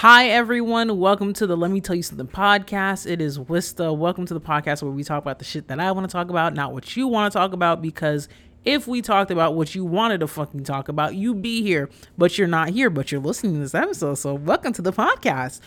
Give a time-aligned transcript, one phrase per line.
[0.00, 0.96] Hi, everyone.
[0.96, 3.04] Welcome to the Let Me Tell You Something podcast.
[3.04, 3.98] It is Wista.
[3.98, 6.30] Welcome to the podcast where we talk about the shit that I want to talk
[6.30, 8.28] about, not what you want to talk about, because
[8.64, 12.38] if we talked about what you wanted to fucking talk about, you'd be here, but
[12.38, 14.14] you're not here, but you're listening to this episode.
[14.14, 15.58] So, welcome to the podcast.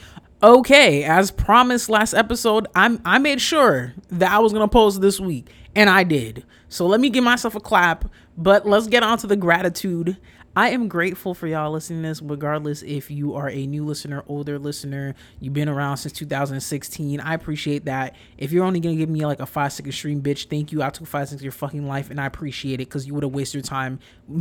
[0.41, 5.19] Okay, as promised last episode, I'm I made sure that I was gonna post this
[5.19, 6.45] week, and I did.
[6.69, 8.09] So let me give myself a clap.
[8.37, 10.17] But let's get on to the gratitude.
[10.53, 14.21] I am grateful for y'all listening to this, regardless if you are a new listener,
[14.27, 17.21] older listener, you've been around since 2016.
[17.21, 18.15] I appreciate that.
[18.37, 20.83] If you're only gonna give me like a five second stream, bitch, thank you.
[20.83, 23.23] I took five seconds of your fucking life, and I appreciate it because you would
[23.23, 23.99] have wasted your time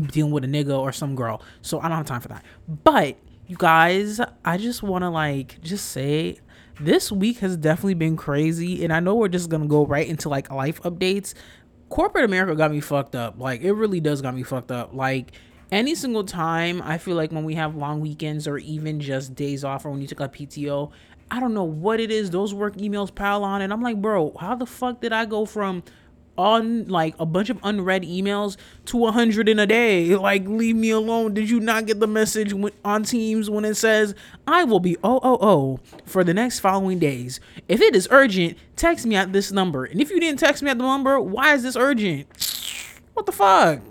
[0.09, 1.43] dealing with a nigga or some girl.
[1.63, 2.45] So I don't have time for that.
[2.67, 6.41] But you guys, I just want to like just say
[6.81, 10.29] this week has definitely been crazy, and I know we're just gonna go right into
[10.29, 11.35] like life updates.
[11.89, 13.39] Corporate America got me fucked up.
[13.39, 14.93] Like it really does got me fucked up.
[14.93, 15.31] Like
[15.73, 19.65] any single time I feel like when we have long weekends or even just days
[19.65, 20.91] off or when you took a PTO,
[21.31, 22.31] I don't know what it is.
[22.31, 25.45] Those work emails pile on, and I'm like, bro, how the fuck did I go
[25.45, 25.85] from
[26.37, 30.15] on like a bunch of unread emails to a hundred in a day?
[30.21, 31.35] Like, leave me alone.
[31.35, 32.53] Did you not get the message
[32.85, 34.15] on Teams when it says
[34.47, 37.39] I will be OOO for the next following days?
[37.69, 39.85] If it is urgent, text me at this number.
[39.85, 42.27] And if you didn't text me at the number, why is this urgent?
[43.13, 43.83] What the fuck?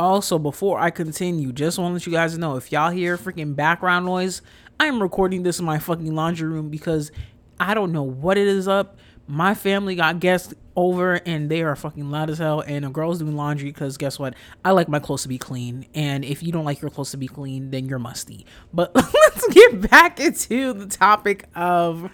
[0.00, 3.54] Also, before I continue, just want to let you guys know if y'all hear freaking
[3.54, 4.40] background noise,
[4.80, 7.12] I am recording this in my fucking laundry room because
[7.60, 8.96] I don't know what it is up.
[9.26, 12.62] My family got guests over and they are fucking loud as hell.
[12.62, 14.32] And a girl's doing laundry because guess what?
[14.64, 15.84] I like my clothes to be clean.
[15.92, 18.46] And if you don't like your clothes to be clean, then you're musty.
[18.72, 22.10] But let's get back into the topic of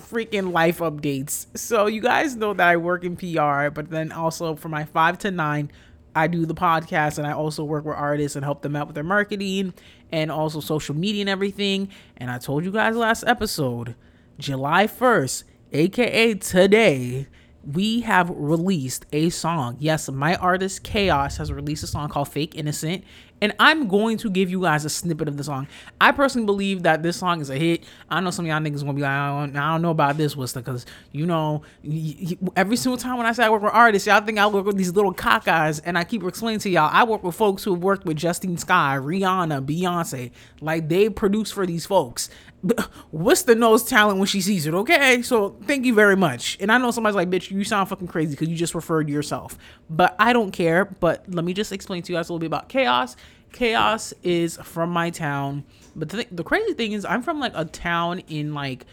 [0.00, 1.48] freaking life updates.
[1.58, 5.18] So, you guys know that I work in PR, but then also for my five
[5.18, 5.72] to nine,
[6.14, 8.94] I do the podcast and I also work with artists and help them out with
[8.94, 9.74] their marketing
[10.12, 11.88] and also social media and everything.
[12.16, 13.94] And I told you guys last episode,
[14.38, 17.26] July 1st, aka today,
[17.66, 19.76] we have released a song.
[19.80, 23.04] Yes, my artist Chaos has released a song called Fake Innocent,
[23.44, 25.68] and I'm going to give you guys a snippet of the song.
[26.00, 27.84] I personally believe that this song is a hit.
[28.08, 30.16] I know some of y'all niggas gonna be like, I don't, I don't know about
[30.16, 31.62] this, Wista, because you know,
[32.56, 34.78] every single time when I say I work with artists, y'all think I work with
[34.78, 37.82] these little cockeyes, and I keep explaining to y'all, I work with folks who have
[37.82, 40.30] worked with Justine Skye, Rihanna, Beyonce,
[40.62, 42.30] like they produce for these folks.
[43.12, 45.20] Wista knows talent when she sees it, okay?
[45.20, 46.56] So thank you very much.
[46.60, 49.58] And I know somebody's like, bitch, you sound fucking crazy because you just referred yourself.
[49.90, 50.86] But I don't care.
[50.86, 53.16] But let me just explain to you guys a little bit about Chaos.
[53.54, 55.64] Chaos is from my town.
[55.94, 58.84] But the, th- the crazy thing is, I'm from like a town in like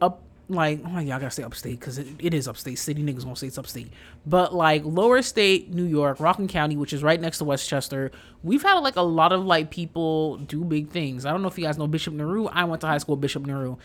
[0.00, 2.78] up like oh my god, y'all gotta say upstate because it, it is upstate.
[2.78, 3.90] City niggas won't say it's upstate.
[4.24, 8.10] But like lower state new york rockland county which is right next to westchester
[8.42, 11.24] we've had like a lot of like people do big things.
[11.26, 13.46] I don't know if you guys know bishop nehru i went to high school bishop
[13.46, 13.76] nehru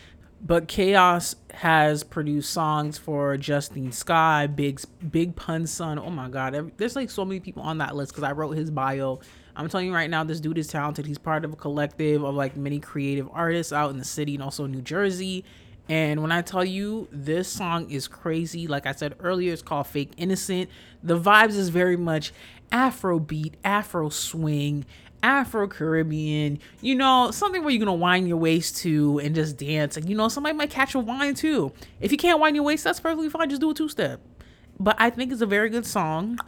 [0.42, 4.80] but chaos has produced songs for justine Skye, big
[5.10, 5.98] big pun son.
[5.98, 8.70] Oh my god there's like so many people on that list because i wrote his
[8.70, 9.20] bio
[9.60, 11.04] I'm telling you right now, this dude is talented.
[11.04, 14.42] He's part of a collective of like many creative artists out in the city and
[14.42, 15.44] also New Jersey.
[15.86, 19.86] And when I tell you this song is crazy, like I said earlier, it's called
[19.86, 20.70] Fake Innocent.
[21.02, 22.32] The vibes is very much
[22.72, 24.86] Afro beat, Afro swing,
[25.22, 29.98] Afro Caribbean, you know, something where you're gonna wind your waist to and just dance.
[29.98, 31.72] And you know, somebody might catch a wine too.
[32.00, 33.50] If you can't wind your waist, that's perfectly fine.
[33.50, 34.20] Just do a two step.
[34.78, 36.38] But I think it's a very good song.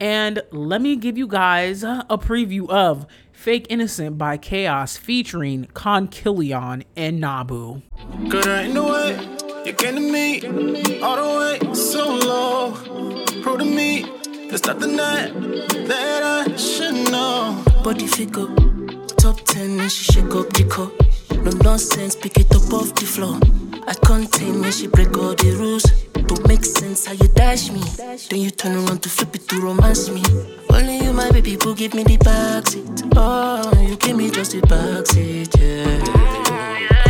[0.00, 6.84] And let me give you guys a preview of Fake Innocent by Chaos featuring Konkillion
[6.96, 7.82] and Nabu.
[8.28, 10.40] Good ain't the way you came to me
[11.00, 12.72] all the way so low.
[13.42, 14.06] Pro to me,
[14.48, 15.32] there's nothing that
[15.88, 17.62] that I should know.
[17.82, 18.46] Body figure,
[19.16, 20.92] top ten, and she shake up the cup.
[21.44, 23.38] No nonsense, pick it up off the floor.
[23.86, 25.84] I contain when she break all the rules.
[26.26, 27.82] Don't make sense how you dash me.
[28.30, 30.22] Then you turn around to flip it to romance me.
[30.70, 33.12] Only you, my baby, who give me the backseat.
[33.14, 36.02] Oh, you give me just the backseat, yeah.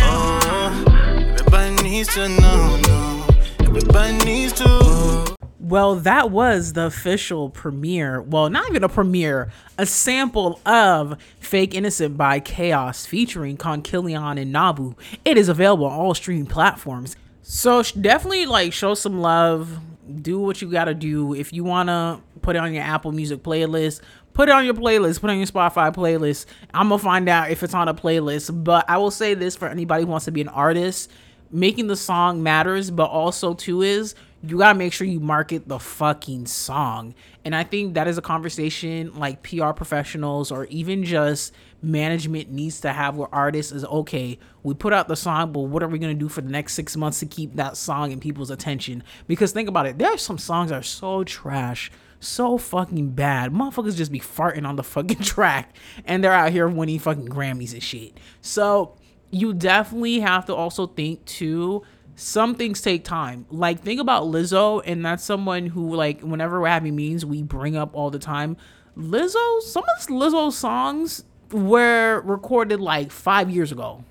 [0.00, 3.26] Oh, everybody needs to know, no.
[3.60, 5.36] Everybody needs to.
[5.60, 8.20] Well, that was the official premiere.
[8.20, 14.52] Well, not even a premiere, a sample of Fake Innocent by Chaos featuring Konkillion and
[14.52, 14.94] Nabu.
[15.24, 17.16] It is available on all streaming platforms.
[17.46, 19.78] So definitely like show some love.
[20.22, 21.34] Do what you gotta do.
[21.34, 24.00] If you wanna put it on your Apple Music playlist,
[24.32, 26.46] put it on your playlist, put it on your Spotify playlist.
[26.72, 28.64] I'm gonna find out if it's on a playlist.
[28.64, 31.10] But I will say this for anybody who wants to be an artist,
[31.50, 34.14] making the song matters, but also too is
[34.48, 37.14] you gotta make sure you market the fucking song.
[37.44, 41.52] And I think that is a conversation like PR professionals or even just
[41.82, 45.82] management needs to have with artists is okay, we put out the song, but what
[45.82, 48.50] are we gonna do for the next six months to keep that song in people's
[48.50, 49.02] attention?
[49.26, 53.52] Because think about it, there are some songs that are so trash so fucking bad.
[53.52, 55.76] Motherfuckers just be farting on the fucking track
[56.06, 58.18] and they're out here winning fucking Grammys and shit.
[58.40, 58.96] So
[59.30, 61.82] you definitely have to also think too
[62.16, 63.46] some things take time.
[63.50, 67.76] Like think about Lizzo, and that's someone who like whenever we're having meetings, we bring
[67.76, 68.56] up all the time.
[68.96, 74.04] Lizzo, some of Lizzo's songs were recorded like five years ago.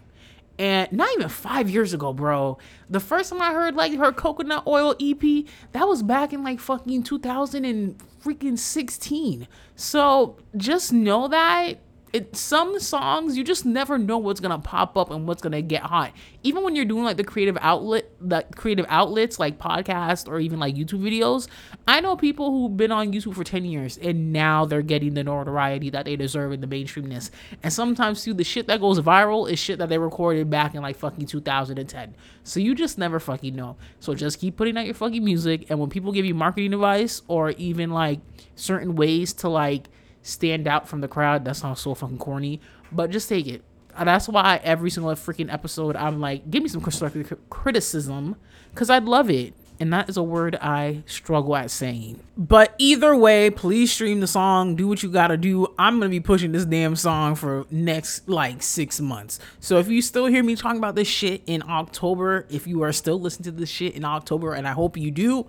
[0.60, 2.60] And not even five years ago, bro.
[2.90, 6.60] The first time I heard like her coconut oil EP, that was back in like
[6.60, 9.48] fucking 2000 and freaking 16.
[9.76, 11.80] So just know that
[12.14, 15.82] it some songs you just never know what's gonna pop up and what's gonna get
[15.82, 16.14] hot.
[16.44, 20.60] Even when you're doing like the creative outlet, the creative outlets like podcasts or even
[20.60, 21.48] like YouTube videos.
[21.88, 25.24] I know people who've been on YouTube for 10 years and now they're getting the
[25.24, 27.32] notoriety that they deserve in the mainstreamness.
[27.64, 30.84] And sometimes too, the shit that goes viral is shit that they recorded back in
[30.84, 32.16] like fucking 2010.
[32.44, 33.76] So you just never fucking know.
[34.00, 35.66] So just keep putting out your fucking music.
[35.72, 38.20] And when people give you marketing advice or even like
[38.56, 39.90] certain ways to like
[40.24, 41.46] stand out from the crowd.
[41.46, 42.60] That sounds so fucking corny,
[42.92, 43.64] but just take it.
[43.96, 48.38] That's why every single freaking episode I'm like, give me some constructive criticism,
[48.72, 49.54] because I'd love it.
[49.80, 52.22] And that is a word I struggle at saying.
[52.38, 54.76] But either way, please stream the song.
[54.76, 55.68] Do what you gotta do.
[55.78, 59.40] I'm gonna be pushing this damn song for next like six months.
[59.60, 62.94] So if you still hear me talking about this shit in October, if you are
[62.94, 65.48] still listening to this shit in October, and I hope you do,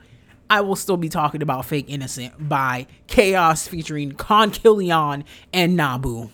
[0.50, 4.52] I will still be talking about Fake Innocent by Chaos featuring Con
[5.52, 6.31] and Nabu.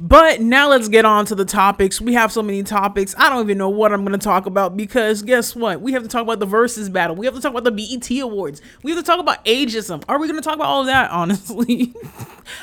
[0.00, 2.00] But now let's get on to the topics.
[2.00, 3.16] We have so many topics.
[3.18, 5.80] I don't even know what I'm going to talk about because guess what?
[5.80, 7.16] We have to talk about the Verzuz battle.
[7.16, 8.62] We have to talk about the BET Awards.
[8.84, 10.04] We have to talk about ageism.
[10.08, 11.10] Are we going to talk about all of that?
[11.18, 11.92] Honestly,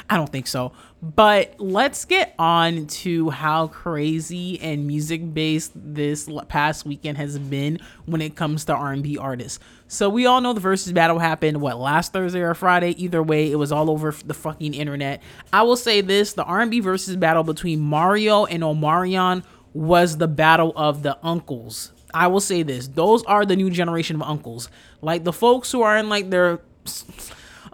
[0.09, 0.71] I don't think so.
[1.13, 7.79] But let's get on to how crazy and music based this past weekend has been
[8.07, 9.59] when it comes to R&B artists.
[9.87, 12.95] So we all know the Verzuz battle happened what last Thursday or Friday.
[13.03, 15.21] Either way, it was all over the fucking internet.
[15.53, 19.43] I will say this: the R&B Verzuz battle between Mario and Omarion
[19.73, 21.91] was the battle of the uncles.
[22.15, 24.69] I will say this: those are the new generation of uncles,
[25.01, 26.61] like the folks who are in like their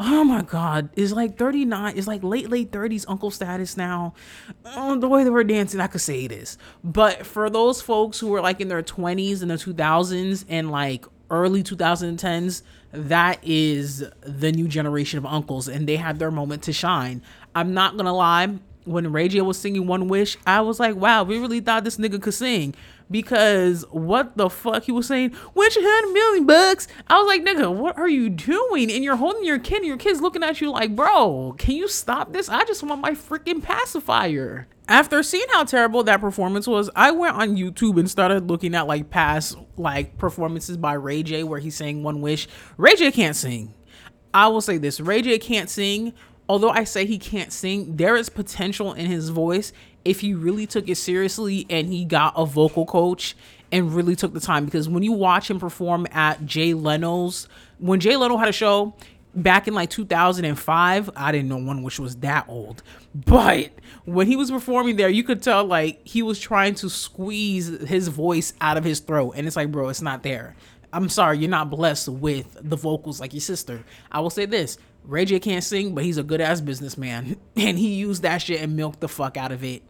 [0.03, 0.89] oh my god.
[0.95, 4.13] It's like 39 it's like late late 30s uncle status now.
[4.65, 6.57] Oh, the way they were dancing i could say this.
[6.83, 11.05] But for those folks who were like in their 20s and the 2000s and like
[11.29, 16.73] early 2010s that is the new generation of uncles and they had their moment to
[16.73, 17.21] shine.
[17.55, 21.23] I'm not gonna lie when Ray J was singing One Wish, I was like, wow,
[21.23, 22.75] we really thought this nigga could sing.
[23.09, 26.87] Because what the fuck he was saying, had a million bucks.
[27.07, 28.89] I was like, nigga, what are you doing?
[28.89, 31.89] And you're holding your kid and your kid's looking at you like, bro, can you
[31.89, 32.47] stop this?
[32.47, 34.67] I just want my freaking pacifier.
[34.87, 38.87] After seeing how terrible that performance was, I went on YouTube and started looking at
[38.87, 42.47] like past like performances by Ray J where he sang One Wish.
[42.77, 43.73] Ray J can't sing.
[44.33, 46.13] I will say this Ray J can't sing,
[46.51, 49.71] although I say he can't sing, there is potential in his voice
[50.03, 53.37] if he really took it seriously and he got a vocal coach
[53.71, 54.65] and really took the time.
[54.65, 57.47] Because when you watch him perform at Jay Leno's,
[57.79, 58.93] when Jay Leno had a show
[59.33, 62.83] back in like 2005, I didn't know One Wish was that old,
[63.15, 63.71] but
[64.03, 68.09] when he was performing there, you could tell like he was trying to squeeze his
[68.09, 70.57] voice out of his throat, and it's like, bro, it's not there.
[70.91, 73.85] I'm sorry, you're not blessed with the vocals like your sister.
[74.11, 77.37] I will say this Ray J can't sing, but he's a good ass businessman.
[77.55, 79.83] And he used that shit and milked the fuck out of it.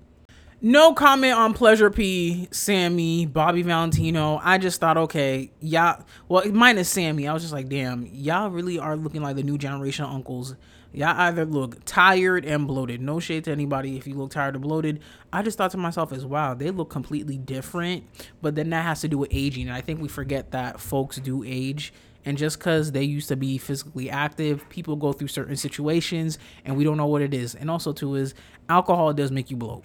[0.63, 4.39] No comment on Pleasure P, Sammie, Bobby Valentino.
[4.43, 8.77] I just thought, okay, y'all, well, minus Sammie, I was just like, damn, y'all really
[8.77, 10.55] are looking like the new generation of uncles.
[10.93, 13.01] Y'all either look tired and bloated.
[13.01, 14.99] No shade to anybody if you look tired or bloated.
[15.31, 18.03] I just thought to myself as wow, they look completely different.
[18.41, 19.67] But then that has to do with aging.
[19.67, 21.93] And I think we forget that folks do age
[22.25, 26.77] and just because they used to be physically active, people go through certain situations and
[26.77, 27.55] we don't know what it is.
[27.55, 28.33] And also, too, is
[28.69, 29.83] alcohol does make you bloat.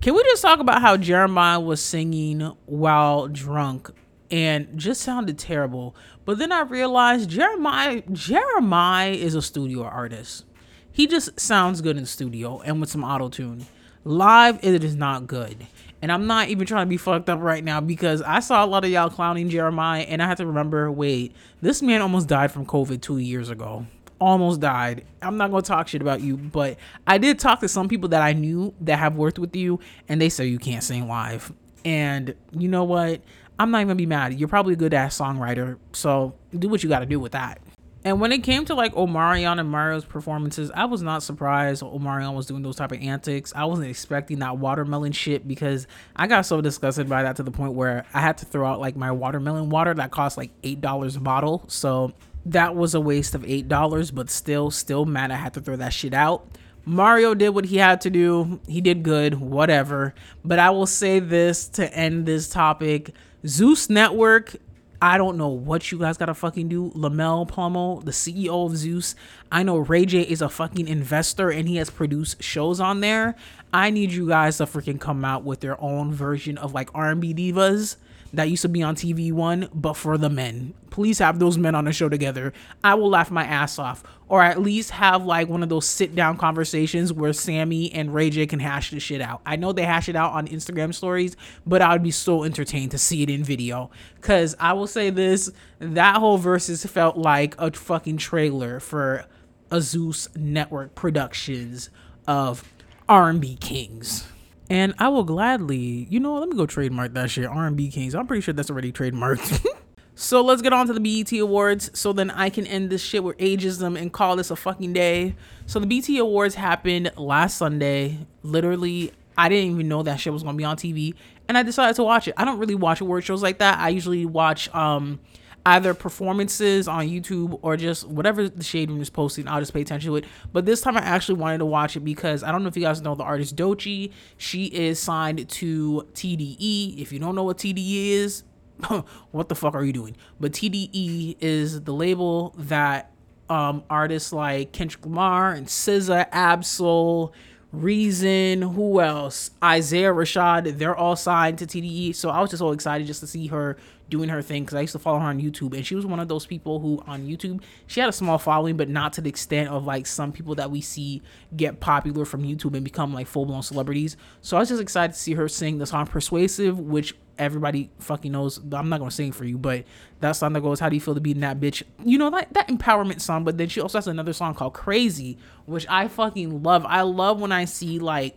[0.00, 3.90] Can we just talk about how Jeremih was singing while drunk
[4.30, 5.96] and just sounded terrible?
[6.24, 10.44] But then I realized Jeremih Jeremih is a studio artist.
[10.92, 13.66] He just sounds good in studio and with some auto tune.
[14.04, 15.66] Live, it is not good.
[16.00, 18.66] And I'm not even trying to be fucked up right now because I saw a
[18.66, 22.52] lot of y'all clowning Jeremih, and I have to remember wait, this man almost died
[22.52, 23.86] from COVID two years ago.
[24.20, 25.04] Almost died.
[25.22, 26.76] I'm not gonna talk shit about you, but
[27.06, 30.20] I did talk to some people that I knew that have worked with you, and
[30.20, 31.52] they say you can't sing live.
[31.84, 33.20] And you know what?
[33.58, 34.38] I'm not even gonna be mad.
[34.38, 37.60] You're probably a good ass songwriter, so do what you got to do with that.
[38.08, 42.32] And when it came to like Omarion and Mario's performances, I was not surprised Omarion
[42.32, 43.52] was doing those type of antics.
[43.54, 45.86] I wasn't expecting that watermelon shit because
[46.16, 48.80] I got so disgusted by that to the point where I had to throw out
[48.80, 51.64] like my watermelon water that cost like eight dollars a bottle.
[51.68, 52.14] So
[52.46, 55.76] that was a waste of eight dollars, but still, still mad I had to throw
[55.76, 56.48] that shit out.
[56.86, 58.58] Mario did what he had to do.
[58.66, 60.14] He did good, whatever.
[60.42, 63.10] But I will say this to end this topic
[63.46, 64.56] Zeus Network.
[65.00, 66.90] I don't know what you guys gotta fucking do.
[66.94, 69.14] Lemuel Plummer, the CEO of Zeus.
[69.50, 73.36] I know Ray J is a fucking investor and he has produced shows on there.
[73.72, 77.32] I need you guys to freaking come out with their own version of like R&B
[77.34, 77.96] divas
[78.32, 80.74] that used to be on TV One, but for the men.
[80.90, 82.52] Please have those men on the show together.
[82.82, 84.02] I will laugh my ass off.
[84.28, 88.28] Or at least have like one of those sit down conversations where Sammie and Ray
[88.28, 89.40] J can hash the shit out.
[89.46, 91.34] I know they hash it out on Instagram stories,
[91.66, 93.90] but I would be so entertained to see it in video.
[94.20, 99.24] Cause I will say this that whole Verzuz felt like a fucking trailer for
[99.70, 101.88] a Zeus Network Productions
[102.26, 102.64] of
[103.08, 104.26] R&B Kings.
[104.70, 107.46] And I will gladly, you know, let me go trademark that shit.
[107.46, 108.14] R&B Kings.
[108.14, 109.66] I'm pretty sure that's already trademarked.
[110.14, 111.90] so let's get on to the BET Awards.
[111.98, 115.36] So then I can end this shit with ageism and call this a fucking day.
[115.66, 118.18] So the BET Awards happened last Sunday.
[118.42, 121.14] Literally, I didn't even know that shit was gonna be on TV,
[121.46, 122.34] and I decided to watch it.
[122.36, 123.78] I don't really watch award shows like that.
[123.78, 125.20] I usually watch um
[125.66, 129.46] either performances on YouTube or just whatever the Shade Room is posting.
[129.48, 130.24] I'll just pay attention to it.
[130.52, 132.82] But this time I actually wanted to watch it because I don't know if you
[132.82, 134.12] guys know the artist Doechii.
[134.36, 137.00] She is signed to TDE.
[137.00, 138.44] If you don't know what TDE is,
[139.30, 140.16] what the fuck are you doing?
[140.40, 143.10] But TDE is the label that
[143.50, 147.34] um, artists like Kendrick Lamar and SZA, Ab-Soul,
[147.70, 149.50] Reason, who else?
[149.62, 152.14] Isaiah Rashad, they're all signed to TDE.
[152.14, 153.76] So I was just so excited just to see her
[154.08, 156.20] doing her thing because I used to follow her on YouTube and she was one
[156.20, 159.28] of those people who on YouTube she had a small following but not to the
[159.28, 161.22] extent of like some people that we see
[161.56, 164.16] get popular from YouTube and become like full blown celebrities.
[164.40, 168.32] So I was just excited to see her sing the song Persuasive, which everybody fucking
[168.32, 168.58] knows.
[168.72, 169.84] I'm not gonna sing for you, but
[170.20, 172.30] that song that goes, "How do you feel to be in that bitch?" You know
[172.30, 173.44] that that empowerment song.
[173.44, 176.84] But then she also has another song called "Crazy," which I fucking love.
[176.86, 178.36] I love when I see like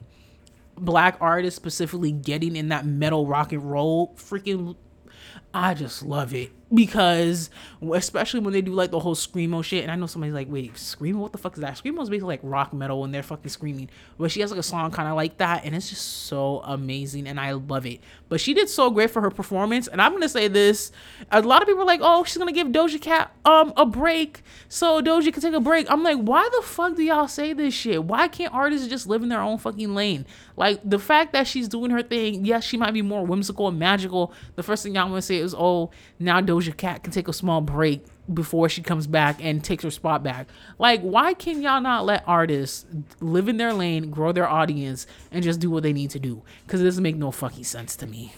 [0.78, 4.76] black artists specifically getting in that metal rock and roll freaking
[5.54, 6.52] I just love it.
[6.74, 7.50] Because
[7.92, 10.74] especially when they do like the whole screamo shit and i know somebody's like wait
[10.76, 11.16] screamo?
[11.16, 11.74] What the fuck is that?
[11.74, 14.64] Screamo is basically like rock metal when they're fucking screaming but she has like a
[14.64, 18.00] song kind of like that and it's just so amazing and i love it.
[18.30, 20.94] But she did so great for her performance and i'm gonna say this
[21.30, 24.42] a lot of people are like oh she's gonna give doja cat um a break
[24.70, 25.92] so doja can take a break.
[25.92, 28.02] I'm like why the fuck do y'all say this shit?
[28.02, 30.26] Why can't artists just live in their own fucking lane?
[30.56, 33.78] Like the fact that she's doing her thing yes she might be more whimsical and
[33.78, 37.12] magical the first thing y'all want to say is oh now doja Doja Cat can
[37.12, 40.48] take a small break before she comes back and takes her spot back.
[40.78, 42.86] Like, why can y'all not let artists
[43.20, 46.42] live in their lane, grow their audience, and just do what they need to do?
[46.66, 48.34] Because it doesn't make no fucking sense to me.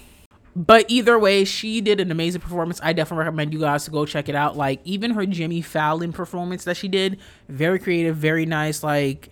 [0.55, 2.79] But either way, she did an amazing performance.
[2.83, 4.55] I definitely recommend you guys to go check it out.
[4.55, 7.19] Like, even her Jimmy Fallon performance that she did,
[7.49, 8.83] very creative, very nice.
[8.83, 9.29] Like,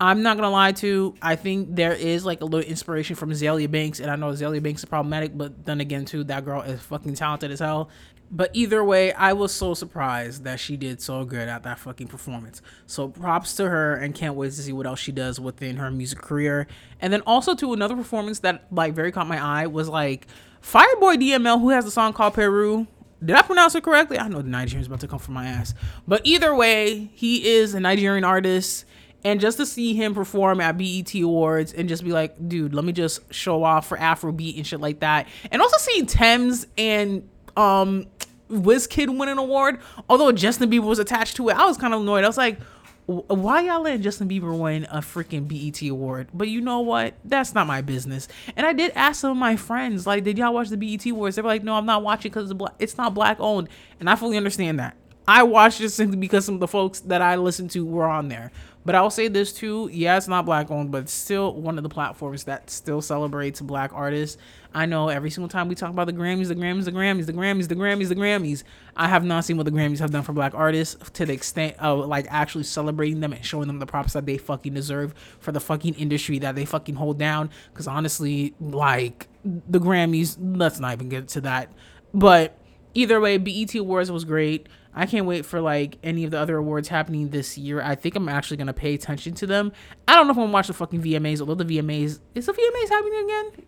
[0.00, 1.14] I'm not gonna lie to.
[1.20, 4.62] I think there is like a little inspiration from Azealia Banks, and I know Azealia
[4.62, 7.90] Banks is problematic, but then again, too, that girl is fucking talented as hell.
[8.30, 12.08] But either way, I was so surprised that she did so good at that fucking
[12.08, 12.60] performance.
[12.86, 15.90] So props to her and can't wait to see what else she does within her
[15.90, 16.66] music career.
[17.00, 20.26] And then also to another performance that like very caught my eye was like
[20.62, 22.86] Fireboy DML who has a song called Peru.
[23.24, 24.18] Did I pronounce it correctly?
[24.18, 25.74] I know the Nigerian's about to come from my ass.
[26.06, 28.84] But either way, he is a Nigerian artist.
[29.24, 32.84] And just to see him perform at BET Awards and just be like, dude, let
[32.84, 35.26] me just show off for Afrobeat and shit like that.
[35.50, 38.06] And also seeing Tems and um
[38.50, 42.00] Wizkid win an award, although Justin Bieber was attached to it, I was kind of
[42.00, 42.24] annoyed.
[42.24, 42.58] I was like,
[43.06, 46.28] why y'all letting Justin Bieber win a freaking BET award?
[46.34, 47.14] But you know what?
[47.24, 48.28] That's not my business.
[48.54, 51.36] And I did ask some of my friends, like, did y'all watch the BET awards?
[51.36, 53.68] They were like, no, I'm not watching because it's not black owned.
[53.98, 54.94] And I fully understand that.
[55.26, 58.28] I watched it simply because some of the folks that I listened to were on
[58.28, 58.52] there.
[58.88, 59.90] But I'll say this too.
[59.92, 63.92] Yeah, it's not black owned, but still one of the platforms that still celebrates black
[63.92, 64.38] artists.
[64.72, 67.34] I know every single time we talk about the Grammys, the Grammys, the Grammys, the
[67.34, 68.62] Grammys, the Grammys, the Grammys,
[68.96, 71.76] I have not seen what the Grammys have done for black artists to the extent
[71.78, 75.52] of like actually celebrating them and showing them the props that they fucking deserve for
[75.52, 77.50] the fucking industry that they fucking hold down.
[77.70, 81.70] Because honestly, like the Grammys, let's not even get to that.
[82.14, 82.56] But
[82.94, 84.66] either way, BET Awards was great.
[84.94, 87.80] I can't wait for like any of the other awards happening this year.
[87.80, 89.72] I think I'm actually gonna pay attention to them.
[90.06, 92.52] I don't know if I'm gonna watch the fucking VMAs, although the VMAs is the
[92.52, 93.66] VMAs happening again?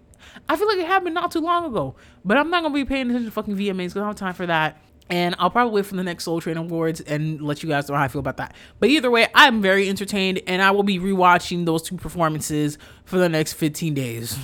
[0.49, 3.09] I feel like it happened not too long ago, but I'm not gonna be paying
[3.09, 4.83] attention to fucking VMAs because I don't have time for that.
[5.09, 7.97] And I'll probably wait for the next Soul Train Awards and let you guys know
[7.97, 8.55] how I feel about that.
[8.79, 13.19] But either way, I'm very entertained and I will be rewatching those two performances for
[13.19, 14.39] the next 15 days.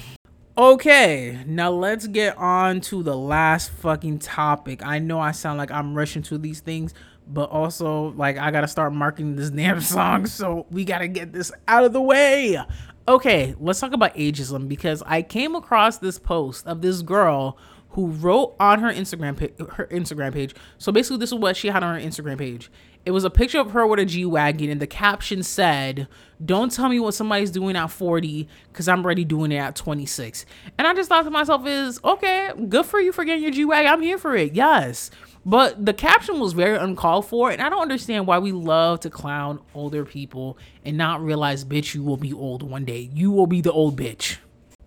[0.58, 4.82] Okay, now let's get on to the last fucking topic.
[4.82, 6.94] I know I sound like I'm rushing to these things,
[7.28, 11.52] but also like I gotta start marketing this damn song, so we gotta get this
[11.68, 12.58] out of the way.
[13.06, 17.58] Okay, let's talk about ageism because I came across this post of this girl
[17.96, 19.38] who wrote on her Instagram
[19.72, 20.54] her Instagram page.
[20.76, 22.70] So basically, this is what she had on her Instagram page.
[23.06, 26.06] It was a picture of her with a G wagon, and the caption said,
[26.44, 30.44] "Don't tell me what somebody's doing at 40, because I'm already doing it at 26."
[30.76, 33.64] And I just thought to myself, "Is okay, good for you for getting your G
[33.64, 33.90] wagon.
[33.90, 34.54] I'm here for it.
[34.54, 35.10] Yes."
[35.46, 39.10] But the caption was very uncalled for, and I don't understand why we love to
[39.10, 43.08] clown older people and not realize, bitch, you will be old one day.
[43.14, 44.36] You will be the old bitch.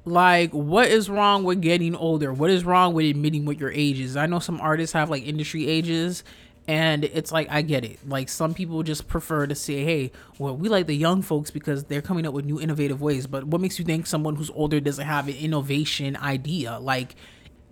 [0.06, 2.34] Like, what is wrong with getting older?
[2.34, 4.16] What is wrong with admitting what your age is?
[4.18, 6.24] I know some artists have like industry ages,
[6.68, 8.00] and it's like, I get it.
[8.08, 11.86] Like, some people just prefer to say, hey, well, we like the young folks because
[11.86, 13.26] they're coming up with new innovative ways.
[13.26, 16.78] But what makes you think someone who's older doesn't have an innovation idea?
[16.80, 17.16] Like,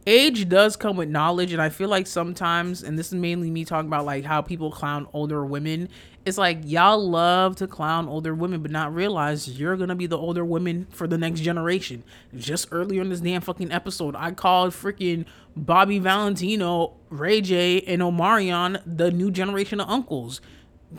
[0.08, 3.66] age does come with knowledge and i feel like sometimes and this is mainly me
[3.66, 5.90] talking about like how people clown older women
[6.28, 10.18] it's like y'all love to clown older women but not realize you're gonna be the
[10.18, 12.04] older women for the next generation.
[12.36, 18.02] Just earlier in this damn fucking episode i called freaking bobby valentino ray j and
[18.02, 20.42] omarion the new generation of uncles.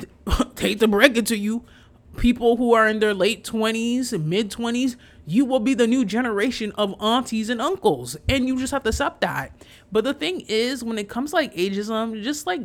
[0.58, 1.62] Hate to break it to you.
[2.16, 4.96] People who are in their late 20s mid 20s
[5.28, 8.88] you will be the new generation of aunties and uncles and you just have to
[8.88, 9.52] accept that
[9.92, 12.62] but the thing is when it comes like ageism just like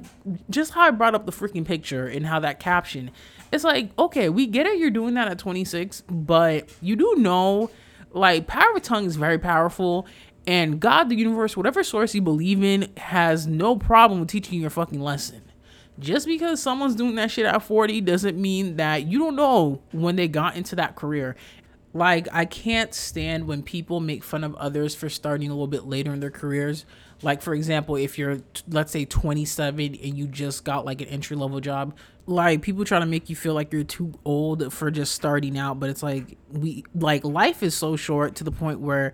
[0.49, 3.11] just how i brought up the freaking picture and how that caption
[3.51, 7.69] it's like okay we get it you're doing that at 26 but you do know
[8.11, 10.07] like power of tongue is very powerful
[10.47, 14.69] and god the universe whatever source you believe in has no problem with teaching your
[14.69, 15.41] fucking lesson
[15.99, 20.15] just because someone's doing that shit at 40 doesn't mean that you don't know when
[20.15, 21.35] they got into that career.
[21.93, 25.85] Like, I can't stand when people make fun of others for starting a little bit
[25.85, 26.85] later in their careers.
[27.21, 31.37] Like, for example, if you're, let's say, 27 and you just got like an entry
[31.37, 35.13] level job, like people try to make you feel like you're too old for just
[35.13, 35.79] starting out.
[35.79, 39.13] But it's like, we, like, life is so short to the point where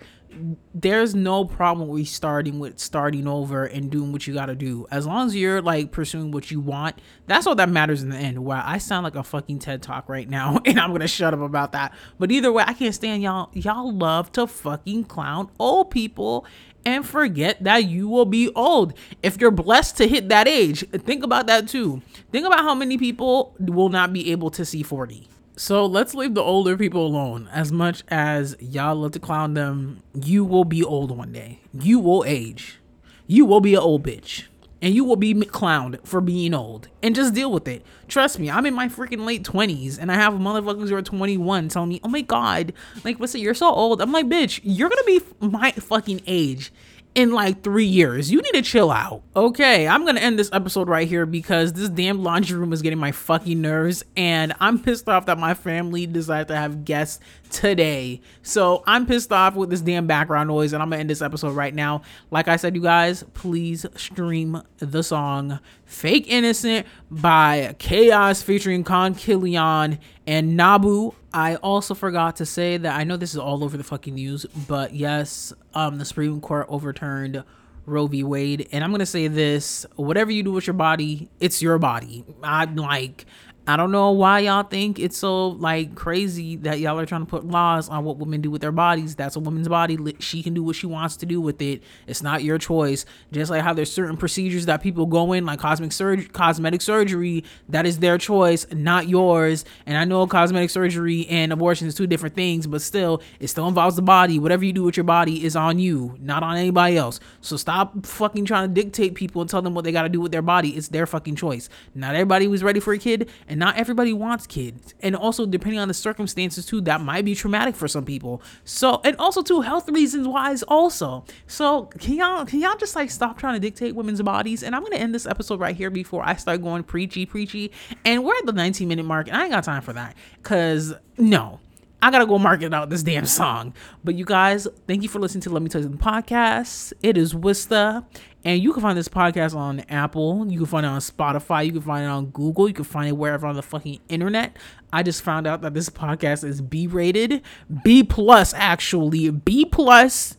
[0.73, 4.85] there's no problem with starting with starting over and doing what you got to do.
[4.91, 8.15] As long as you're like pursuing what you want that's all that matters in the
[8.15, 8.43] end.
[8.43, 11.41] Wow i sound like a fucking ted talk right now and i'm gonna shut up
[11.41, 11.93] about that.
[12.17, 13.49] But either way i can't stand y'all.
[13.53, 16.45] Y'all love to fucking clown old people
[16.85, 21.23] and forget that you will be old if you're blessed to hit that age think
[21.23, 25.27] about that too think about how many people will not be able to see 40
[25.59, 27.49] so let's leave the older people alone.
[27.51, 31.59] As much as y'all love to clown them, you will be old one day.
[31.73, 32.79] You will age.
[33.27, 34.45] You will be an old bitch.
[34.81, 36.87] And you will be clowned for being old.
[37.03, 37.85] And just deal with it.
[38.07, 41.67] Trust me, I'm in my freaking late 20s and I have motherfuckers who are 21
[41.69, 44.01] telling me, oh my god, like, what's it, you're so old.
[44.01, 46.71] I'm like, bitch, you're gonna be my fucking age
[47.15, 48.31] in like three years.
[48.31, 49.23] You need to chill out.
[49.35, 52.99] Okay, I'm gonna end this episode right here because this damn laundry room is getting
[52.99, 57.19] my fucking nerves, and I'm pissed off that my family decided to have guests
[57.49, 58.21] today.
[58.43, 61.55] So I'm pissed off with this damn background noise, and I'm gonna end this episode
[61.55, 62.03] right now.
[62.31, 69.15] Like I said, you guys, please stream the song Fake Innocent by Chaos featuring Con
[69.15, 71.13] Killian and Nabu.
[71.33, 74.45] I also forgot to say that I know this is all over the fucking news,
[74.67, 77.43] but yes, um, the Supreme Court overturned
[77.85, 78.23] Roe v.
[78.23, 82.23] Wade, and I'm gonna say this: whatever you do with your body, it's your body.
[82.43, 83.25] I'm like,
[83.69, 87.29] I don't know why y'all think it's so like crazy that y'all are trying to
[87.29, 89.15] put laws on what women do with their bodies.
[89.15, 89.95] That's a woman's body.
[90.17, 91.83] She can do what she wants to do with it.
[92.07, 93.05] It's not your choice.
[93.31, 97.43] Just like how there's certain procedures that people go in, like cosmetic surgery, cosmetic surgery,
[97.67, 99.65] that is their choice, not yours.
[99.85, 103.67] And I know cosmetic surgery and abortion is two different things, but still, it still
[103.67, 104.39] involves the body.
[104.39, 107.19] Whatever you do with your body is on you, not on anybody else.
[107.41, 110.21] So stop fucking trying to dictate people and tell them what they got to do
[110.21, 110.69] with their body.
[110.69, 111.69] It's their fucking choice.
[111.93, 114.93] Not everybody was ready for a kid, and not everybody wants kids.
[115.01, 118.41] And also depending on the circumstances too that might be traumatic for some people.
[118.63, 121.25] So and also too health reasons wise also.
[121.47, 124.63] So can y'all can y'all just like stop trying to dictate women's bodies?
[124.63, 127.71] And i'm gonna end this episode right here before i start going preachy preachy.
[128.05, 130.15] And we're at the 19 minute mark and i ain't got time for that.
[130.37, 131.59] Because no.
[132.01, 133.73] I gotta go market out this damn song.
[134.05, 136.93] But you guys, thank you for listening to Let Me Tell You the podcast.
[137.03, 138.05] It is Wista,
[138.45, 140.45] And you can find this podcast on Apple.
[140.49, 141.65] You can find it on Spotify.
[141.65, 142.67] You can find it on Google.
[142.67, 144.55] You can find it wherever on the fucking internet.
[144.93, 147.41] I just found out that this podcast is B rated,
[147.83, 150.37] B plus actually, B plus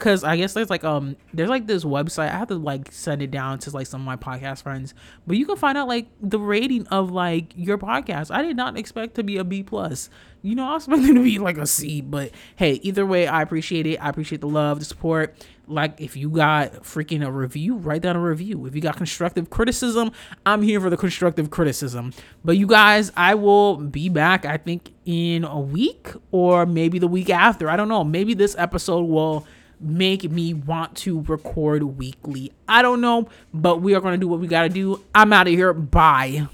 [0.00, 3.20] because I guess there's like um there's like this website I have to like send
[3.20, 4.94] it down to like some of my podcast friends,
[5.26, 8.34] but you can find out like the rating of like your podcast.
[8.34, 10.08] I did not expect to be a B plus.
[10.40, 13.42] You know, I was expecting to be like a C, but hey, either way, I
[13.42, 13.98] appreciate it.
[13.98, 15.36] I appreciate the love, the support.
[15.70, 18.66] Like if you got freaking a review, write down a review.
[18.66, 20.12] If you got constructive criticism,
[20.44, 22.12] I'm here for the constructive criticism.
[22.44, 24.44] But you guys, I will be back.
[24.44, 27.70] I think in a week or maybe the week after.
[27.70, 28.04] I don't know.
[28.04, 29.46] Maybe this episode will
[29.80, 32.52] make me want to record weekly.
[32.68, 35.02] I don't know, but we are going to do what we got to do.
[35.14, 35.72] I'm out of here.
[35.72, 36.48] Bye.